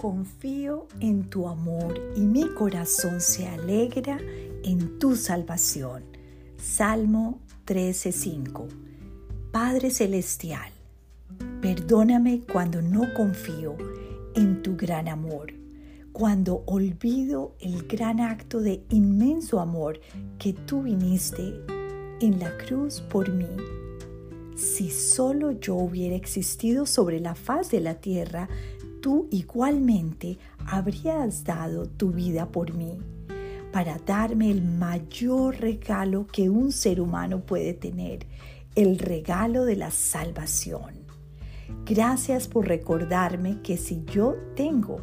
confío 0.00 0.88
en 1.00 1.28
tu 1.28 1.46
amor 1.46 2.00
y 2.16 2.20
mi 2.20 2.48
corazón 2.54 3.20
se 3.20 3.46
alegra 3.46 4.18
en 4.64 4.98
tu 4.98 5.14
salvación. 5.14 6.04
Salmo 6.56 7.40
13:5 7.66 8.66
Padre 9.52 9.90
Celestial, 9.90 10.72
perdóname 11.60 12.40
cuando 12.50 12.80
no 12.80 13.12
confío 13.12 13.76
en 14.34 14.62
tu 14.62 14.74
gran 14.74 15.06
amor, 15.06 15.52
cuando 16.12 16.62
olvido 16.64 17.54
el 17.60 17.86
gran 17.86 18.20
acto 18.20 18.60
de 18.62 18.82
inmenso 18.88 19.60
amor 19.60 20.00
que 20.38 20.54
tú 20.54 20.84
viniste 20.84 21.60
en 22.22 22.40
la 22.40 22.56
cruz 22.56 23.02
por 23.02 23.30
mí. 23.30 23.54
Si 24.56 24.90
solo 24.90 25.52
yo 25.52 25.74
hubiera 25.74 26.16
existido 26.16 26.86
sobre 26.86 27.20
la 27.20 27.34
faz 27.34 27.70
de 27.70 27.80
la 27.80 27.94
tierra, 27.94 28.48
tú 29.00 29.28
igualmente 29.30 30.38
habrías 30.66 31.44
dado 31.44 31.86
tu 31.86 32.12
vida 32.12 32.46
por 32.46 32.74
mí, 32.74 32.98
para 33.72 33.98
darme 33.98 34.50
el 34.50 34.62
mayor 34.62 35.60
regalo 35.60 36.26
que 36.26 36.50
un 36.50 36.72
ser 36.72 37.00
humano 37.00 37.40
puede 37.40 37.74
tener, 37.74 38.26
el 38.74 38.98
regalo 38.98 39.64
de 39.64 39.76
la 39.76 39.90
salvación. 39.90 41.00
Gracias 41.86 42.48
por 42.48 42.68
recordarme 42.68 43.60
que 43.62 43.76
si 43.76 44.04
yo 44.04 44.36
tengo 44.54 44.98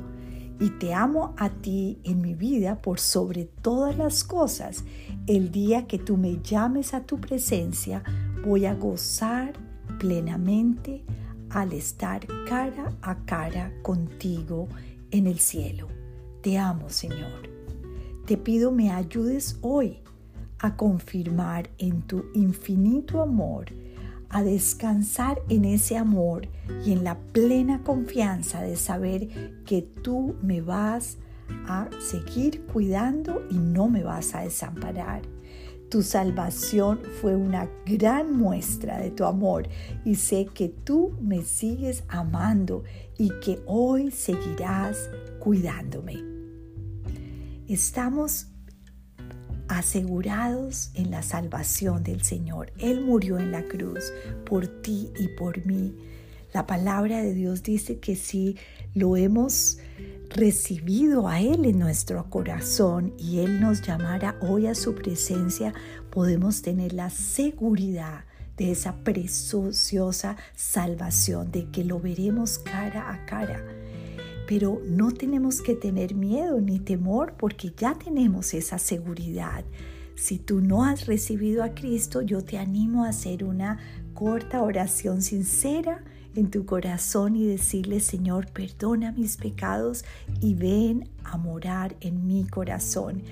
y 0.59 0.71
te 0.71 0.93
amo 0.93 1.33
a 1.37 1.49
ti 1.49 1.99
en 2.03 2.21
mi 2.21 2.33
vida 2.33 2.81
por 2.81 2.99
sobre 2.99 3.45
todas 3.45 3.97
las 3.97 4.23
cosas, 4.23 4.83
el 5.27 5.51
día 5.51 5.87
que 5.87 5.99
tú 5.99 6.17
me 6.17 6.41
llames 6.41 6.93
a 6.93 7.03
tu 7.03 7.19
presencia, 7.19 8.03
voy 8.45 8.65
a 8.65 8.73
gozar 8.73 9.53
plenamente 9.99 11.03
al 11.49 11.73
estar 11.73 12.25
cara 12.47 12.93
a 13.01 13.15
cara 13.25 13.71
contigo 13.81 14.67
en 15.11 15.27
el 15.27 15.39
cielo. 15.39 15.87
Te 16.41 16.57
amo, 16.57 16.89
Señor. 16.89 17.49
Te 18.25 18.37
pido 18.37 18.71
me 18.71 18.91
ayudes 18.91 19.57
hoy 19.61 19.99
a 20.59 20.75
confirmar 20.75 21.69
en 21.77 22.01
tu 22.01 22.25
infinito 22.33 23.21
amor, 23.21 23.67
a 24.29 24.43
descansar 24.43 25.41
en 25.49 25.65
ese 25.65 25.97
amor 25.97 26.47
y 26.85 26.91
en 26.91 27.03
la 27.03 27.17
plena 27.17 27.83
confianza 27.83 28.61
de 28.61 28.75
saber 28.75 29.61
que 29.65 29.81
tú 29.81 30.35
me 30.41 30.61
vas 30.61 31.17
a 31.67 31.87
seguir 31.99 32.65
cuidando 32.65 33.45
y 33.49 33.57
no 33.57 33.87
me 33.87 34.03
vas 34.03 34.35
a 34.35 34.41
desamparar. 34.41 35.21
Tu 35.89 36.03
salvación 36.03 36.99
fue 37.21 37.35
una 37.35 37.69
gran 37.85 38.35
muestra 38.35 38.99
de 38.99 39.09
tu 39.09 39.23
amor 39.23 39.69
y 40.03 40.15
sé 40.15 40.45
que 40.53 40.67
tú 40.67 41.15
me 41.21 41.43
sigues 41.43 42.03
amando 42.09 42.83
y 43.17 43.29
que 43.39 43.61
hoy 43.65 44.11
seguirás 44.11 45.09
cuidándome. 45.39 46.21
Estamos 47.69 48.47
asegurados 49.69 50.91
en 50.93 51.09
la 51.09 51.23
salvación 51.23 52.03
del 52.03 52.21
Señor. 52.21 52.73
Él 52.79 53.01
murió 53.01 53.39
en 53.39 53.51
la 53.53 53.63
cruz 53.63 54.11
por 54.45 54.67
ti 54.67 55.11
y 55.17 55.29
por 55.29 55.65
mí. 55.65 55.95
La 56.53 56.67
palabra 56.67 57.21
de 57.21 57.33
Dios 57.33 57.63
dice 57.63 57.99
que 57.99 58.15
si 58.17 58.57
lo 58.93 59.15
hemos 59.15 59.79
recibido 60.29 61.27
a 61.27 61.41
Él 61.41 61.65
en 61.65 61.79
nuestro 61.79 62.29
corazón 62.29 63.13
y 63.17 63.39
Él 63.39 63.59
nos 63.59 63.81
llamara 63.81 64.37
hoy 64.41 64.67
a 64.67 64.75
su 64.75 64.95
presencia, 64.95 65.73
podemos 66.09 66.61
tener 66.61 66.93
la 66.93 67.09
seguridad 67.09 68.25
de 68.57 68.71
esa 68.71 68.95
preciosa 69.03 70.35
salvación, 70.55 71.51
de 71.51 71.69
que 71.69 71.83
lo 71.83 71.99
veremos 71.99 72.57
cara 72.57 73.11
a 73.11 73.25
cara. 73.25 73.63
Pero 74.47 74.81
no 74.85 75.11
tenemos 75.11 75.61
que 75.61 75.75
tener 75.75 76.15
miedo 76.15 76.59
ni 76.61 76.79
temor 76.79 77.35
porque 77.37 77.73
ya 77.77 77.93
tenemos 77.93 78.53
esa 78.53 78.79
seguridad. 78.79 79.63
Si 80.15 80.39
tú 80.39 80.61
no 80.61 80.83
has 80.83 81.05
recibido 81.05 81.63
a 81.63 81.75
Cristo, 81.75 82.21
yo 82.21 82.43
te 82.43 82.57
animo 82.57 83.03
a 83.03 83.09
hacer 83.09 83.43
una 83.43 83.77
corta 84.13 84.63
oración 84.63 85.21
sincera 85.21 86.03
en 86.37 86.51
tu 86.51 86.65
corazón 86.67 87.35
y 87.35 87.47
decirle, 87.47 87.99
Señor, 87.99 88.51
perdona 88.51 89.11
mis 89.11 89.37
pecados 89.37 90.05
y 90.39 90.53
ven 90.53 91.09
a 91.23 91.35
morar 91.35 91.95
en 91.99 92.27
mi 92.27 92.45
corazón 92.45 93.23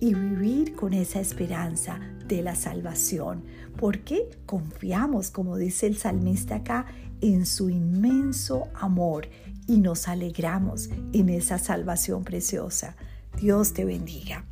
y 0.00 0.14
vivir 0.14 0.76
con 0.76 0.94
esa 0.94 1.20
esperanza 1.20 1.98
de 2.28 2.40
la 2.40 2.54
salvación, 2.54 3.42
porque 3.76 4.30
confiamos, 4.46 5.30
como 5.30 5.56
dice 5.56 5.88
el 5.88 5.96
salmista 5.96 6.56
acá, 6.56 6.86
en 7.20 7.46
su 7.46 7.68
inmenso 7.68 8.68
amor 8.74 9.28
y 9.66 9.78
nos 9.78 10.06
alegramos 10.06 10.88
en 11.12 11.30
esa 11.30 11.58
salvación 11.58 12.22
preciosa. 12.22 12.96
Dios 13.40 13.72
te 13.72 13.84
bendiga. 13.84 14.44